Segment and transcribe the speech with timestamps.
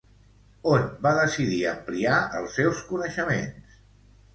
[0.75, 3.83] On va decidir ampliar els seus coneixements?